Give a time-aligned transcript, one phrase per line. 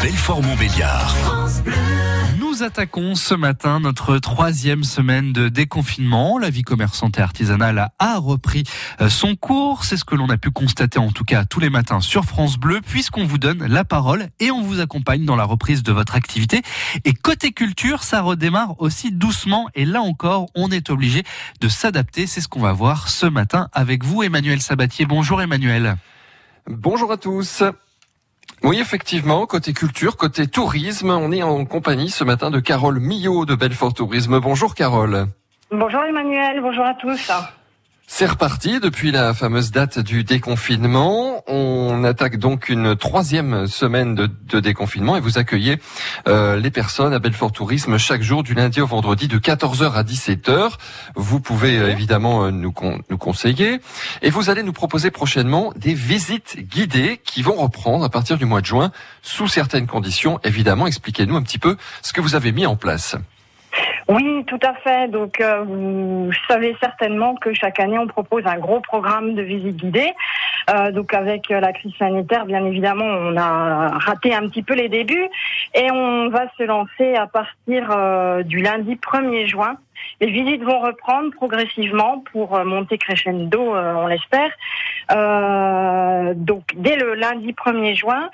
[0.00, 1.14] Belfort-Montbéliard.
[2.38, 6.38] Nous attaquons ce matin notre troisième semaine de déconfinement.
[6.38, 8.64] La vie commerçante et artisanale a repris
[9.00, 9.84] euh, son cours.
[9.84, 12.56] C'est ce que l'on a pu constater en tout cas tous les matins sur France
[12.56, 16.16] Bleu, puisqu'on vous donne la parole et on vous accompagne dans la reprise de votre
[16.16, 16.62] activité.
[17.04, 19.68] Et côté culture, ça redémarre aussi doucement.
[19.74, 21.22] Et là encore, on est obligé
[21.60, 22.26] de s'adapter.
[22.26, 25.06] C'est ce qu'on va voir ce matin avec vous, Emmanuel Sabatier.
[25.06, 25.96] Bonjour Emmanuel.
[26.66, 27.62] Bonjour à tous.
[28.64, 33.46] Oui, effectivement, côté culture, côté tourisme, on est en compagnie ce matin de Carole Millot
[33.46, 34.40] de Belfort Tourisme.
[34.40, 35.26] Bonjour Carole.
[35.70, 37.30] Bonjour Emmanuel, bonjour à tous.
[38.10, 41.44] C'est reparti depuis la fameuse date du déconfinement.
[41.46, 45.78] On attaque donc une troisième semaine de, déconfinement et vous accueillez
[46.26, 50.02] euh, les personnes à Belfort Tourisme chaque jour du lundi au vendredi de 14h à
[50.02, 50.70] 17h.
[51.16, 52.72] Vous pouvez euh, évidemment euh, nous,
[53.10, 53.78] nous conseiller
[54.22, 58.46] et vous allez nous proposer prochainement des visites guidées qui vont reprendre à partir du
[58.46, 58.90] mois de juin
[59.22, 60.40] sous certaines conditions.
[60.44, 63.16] Évidemment, expliquez-nous un petit peu ce que vous avez mis en place.
[64.08, 65.10] Oui, tout à fait.
[65.10, 69.76] Donc, euh, vous savez certainement que chaque année, on propose un gros programme de visite
[69.76, 70.14] guidée.
[70.70, 74.88] Euh, donc, avec la crise sanitaire, bien évidemment, on a raté un petit peu les
[74.88, 75.28] débuts
[75.74, 79.76] et on va se lancer à partir euh, du lundi 1er juin.
[80.22, 84.50] Les visites vont reprendre progressivement pour monter crescendo, on l'espère.
[86.34, 88.30] donc, dès le lundi 1er juin,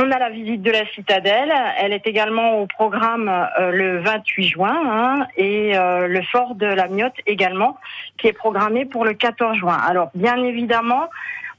[0.00, 1.52] on a la visite de la citadelle.
[1.78, 6.66] Elle est également au programme euh, le 28 juin hein, et euh, le fort de
[6.66, 7.76] la Miotte également,
[8.16, 9.76] qui est programmé pour le 14 juin.
[9.76, 11.08] Alors bien évidemment,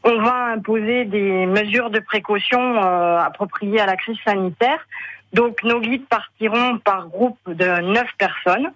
[0.03, 4.87] on va imposer des mesures de précaution euh, appropriées à la crise sanitaire.
[5.33, 8.71] Donc nos guides partiront par groupe de neuf personnes.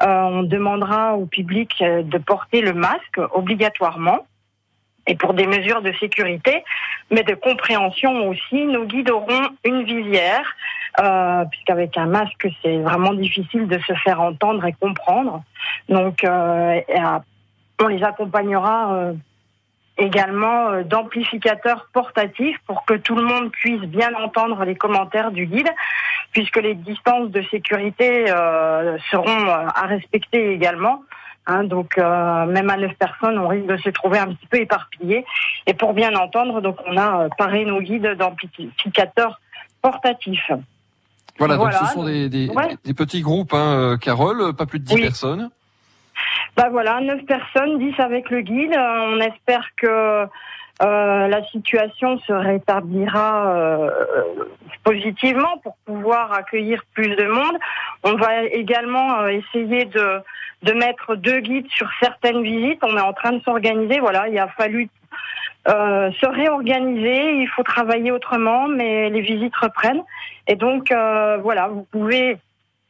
[0.00, 4.26] on demandera au public de porter le masque obligatoirement
[5.06, 6.64] et pour des mesures de sécurité,
[7.10, 8.64] mais de compréhension aussi.
[8.66, 10.44] Nos guides auront une visière,
[11.00, 15.42] euh, puisqu'avec un masque, c'est vraiment difficile de se faire entendre et comprendre.
[15.88, 16.80] Donc, euh,
[17.80, 19.12] on les accompagnera euh,
[19.98, 25.46] également euh, d'amplificateurs portatifs pour que tout le monde puisse bien entendre les commentaires du
[25.46, 25.70] guide,
[26.30, 31.02] puisque les distances de sécurité euh, seront à respecter également.
[31.46, 34.58] Hein, donc euh, même à neuf personnes, on risque de se trouver un petit peu
[34.58, 35.24] éparpillé.
[35.66, 39.40] Et pour bien entendre, donc on a euh, paré nos guides d'amplificateurs
[39.80, 40.52] portatifs.
[41.38, 42.48] Voilà, donc ce sont des, des,
[42.94, 45.50] petits groupes, hein, euh, Carole, pas plus de 10 personnes.
[46.56, 48.76] Bah voilà, neuf personnes, 10 avec le guide.
[48.76, 50.26] On espère que
[50.82, 53.54] euh, la situation se rétablira
[54.84, 57.56] positivement pour pouvoir accueillir plus de monde.
[58.02, 60.20] On va également euh, essayer de,
[60.62, 62.80] de mettre deux guides sur certaines visites.
[62.82, 64.00] On est en train de s'organiser.
[64.00, 64.88] Voilà, il a fallu
[65.64, 67.36] se réorganiser.
[67.36, 70.02] Il faut travailler autrement, mais les visites reprennent.
[70.48, 72.36] Et donc voilà, vous pouvez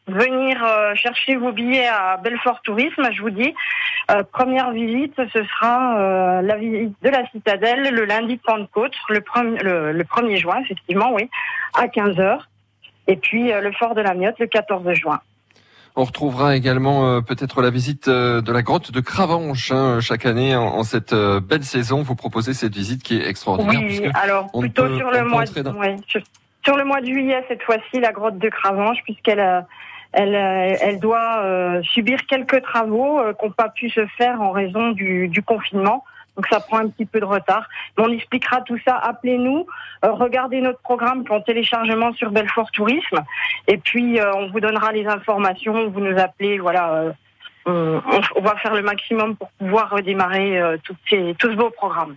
[0.08, 3.54] venir euh, chercher vos billets à Belfort Tourisme, je vous dis.
[4.10, 8.94] Euh, première visite, ce sera euh, la visite de la citadelle le lundi de Pentecôte,
[9.08, 9.22] le,
[9.62, 11.30] le, le 1er juin, effectivement, oui,
[11.74, 12.40] à 15h.
[13.08, 15.20] Et puis le fort de la Miotte le 14 juin.
[15.96, 20.84] On retrouvera également peut-être la visite de la grotte de Cravanche hein, chaque année en,
[20.84, 22.02] cette belle saison.
[22.02, 23.80] Vous proposez cette visite qui est extraordinaire.
[23.82, 25.50] Oui, alors plutôt sur le mois, de,
[26.64, 29.40] sur, le mois de juillet cette fois-ci, la grotte de Cravanche, puisqu'elle
[30.12, 34.40] elle, euh, elle doit euh, subir quelques travaux euh, qui n'ont pas pu se faire
[34.40, 36.04] en raison du, du, confinement.
[36.36, 37.68] Donc ça prend un petit peu de retard.
[37.96, 38.96] Mais on expliquera tout ça.
[38.96, 39.66] Appelez-nous,
[40.02, 43.20] regardez notre programme en téléchargement sur Belfort Tourisme,
[43.68, 45.90] et puis on vous donnera les informations.
[45.90, 47.12] Vous nous appelez, voilà.
[47.66, 48.00] On,
[48.34, 52.16] on, va faire le maximum pour pouvoir redémarrer toutes ces, tous vos programmes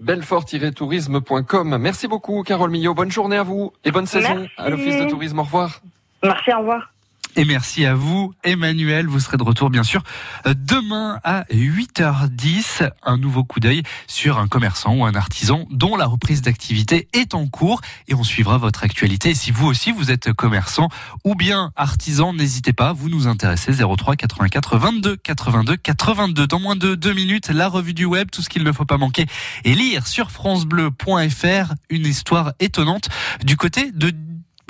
[0.00, 1.76] belfort-tourisme.com.
[1.78, 2.94] Merci beaucoup, Carole Millot.
[2.94, 5.38] Bonne journée à vous et bonne saison à l'Office de tourisme.
[5.38, 5.82] Au revoir.
[6.22, 6.90] Merci, au revoir.
[7.36, 9.06] Et merci à vous, Emmanuel.
[9.06, 10.02] Vous serez de retour, bien sûr,
[10.44, 12.90] demain à 8h10.
[13.04, 17.34] Un nouveau coup d'œil sur un commerçant ou un artisan dont la reprise d'activité est
[17.34, 17.80] en cours.
[18.08, 19.30] Et on suivra votre actualité.
[19.30, 20.88] Et si vous aussi, vous êtes commerçant
[21.24, 23.72] ou bien artisan, n'hésitez pas, vous nous intéressez.
[23.72, 26.46] 03 84 22 82 82.
[26.48, 28.98] Dans moins de deux minutes, la revue du web, tout ce qu'il ne faut pas
[28.98, 29.26] manquer
[29.64, 33.08] et lire sur francebleu.fr une histoire étonnante
[33.44, 34.12] du côté de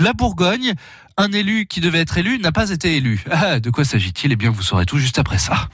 [0.00, 0.74] la Bourgogne,
[1.20, 3.22] un élu qui devait être élu n'a pas été élu.
[3.30, 4.32] Ah, de quoi s'agit-il?
[4.32, 5.68] Eh bien, vous saurez tout juste après ça.